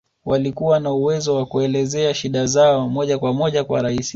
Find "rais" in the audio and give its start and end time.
3.81-4.09